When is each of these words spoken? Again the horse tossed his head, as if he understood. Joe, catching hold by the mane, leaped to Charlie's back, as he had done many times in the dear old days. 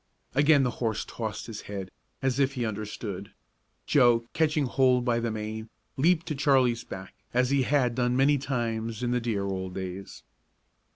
Again 0.33 0.63
the 0.63 0.71
horse 0.81 1.05
tossed 1.05 1.45
his 1.45 1.61
head, 1.69 1.91
as 2.23 2.39
if 2.39 2.53
he 2.53 2.65
understood. 2.65 3.33
Joe, 3.85 4.25
catching 4.33 4.65
hold 4.65 5.05
by 5.05 5.19
the 5.19 5.29
mane, 5.29 5.69
leaped 5.95 6.25
to 6.29 6.33
Charlie's 6.35 6.83
back, 6.83 7.13
as 7.35 7.51
he 7.51 7.61
had 7.61 7.93
done 7.93 8.17
many 8.17 8.39
times 8.39 9.03
in 9.03 9.11
the 9.11 9.21
dear 9.21 9.43
old 9.45 9.75
days. 9.75 10.23